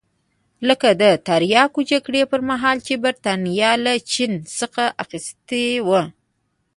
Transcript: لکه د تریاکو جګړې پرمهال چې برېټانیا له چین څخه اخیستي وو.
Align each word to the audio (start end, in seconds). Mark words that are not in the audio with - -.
لکه 0.67 0.89
د 1.01 1.03
تریاکو 1.27 1.79
جګړې 1.91 2.21
پرمهال 2.31 2.77
چې 2.87 2.93
برېټانیا 3.03 3.71
له 3.85 3.93
چین 4.11 4.31
څخه 4.59 4.83
اخیستي 5.03 5.65
وو. 5.87 6.01